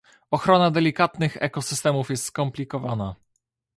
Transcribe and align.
Ochrona 0.31 0.71
delikatnych 0.71 1.37
ekosystemów 1.41 2.09
jest 2.09 2.23
skomplikowana 2.25 3.15